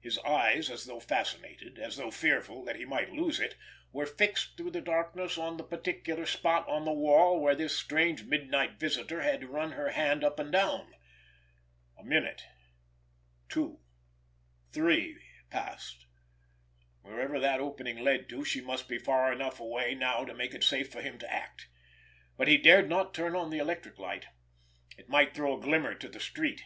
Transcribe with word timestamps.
His 0.00 0.18
eyes, 0.26 0.68
as 0.70 0.86
though 0.86 0.98
fascinated, 0.98 1.78
as 1.78 1.96
though 1.96 2.10
fearful 2.10 2.64
that 2.64 2.74
he 2.74 2.84
might 2.84 3.12
lose 3.12 3.38
it, 3.38 3.54
were 3.92 4.06
fixed 4.06 4.56
through 4.56 4.72
the 4.72 4.80
darkness 4.80 5.38
on 5.38 5.56
the 5.56 5.62
particular 5.62 6.26
spot 6.26 6.66
on 6.66 6.84
the 6.84 6.90
wall 6.90 7.38
where 7.40 7.54
this 7.54 7.76
strange 7.78 8.24
midnight 8.24 8.80
visitor 8.80 9.22
had 9.22 9.44
run 9.44 9.70
her 9.70 9.90
hand 9.90 10.24
up 10.24 10.40
and 10.40 10.50
down. 10.50 10.96
A 11.96 12.02
minute, 12.02 12.42
two, 13.48 13.78
three, 14.72 15.22
passed. 15.48 16.06
Wherever 17.02 17.38
that 17.38 17.60
opening 17.60 17.98
led 17.98 18.28
to, 18.30 18.44
she 18.44 18.60
must 18.60 18.88
be 18.88 18.98
far 18.98 19.32
enough 19.32 19.60
away 19.60 19.94
now 19.94 20.24
to 20.24 20.34
make 20.34 20.54
it 20.54 20.64
safe 20.64 20.90
for 20.90 21.02
him 21.02 21.20
to 21.20 21.32
act. 21.32 21.68
But 22.36 22.48
he 22.48 22.58
dared 22.58 22.88
not 22.88 23.14
turn 23.14 23.36
on 23.36 23.50
the 23.50 23.58
electric 23.60 23.96
light. 23.96 24.26
It 24.98 25.08
might 25.08 25.36
throw 25.36 25.56
a 25.56 25.60
glimmer 25.62 25.94
to 25.94 26.08
the 26.08 26.18
street. 26.18 26.64